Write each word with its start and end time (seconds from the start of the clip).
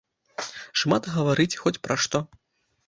Шмат 0.83 1.03
гаварыць, 1.19 1.59
хоць 1.65 1.79
пра 1.87 1.95
што. 2.05 2.25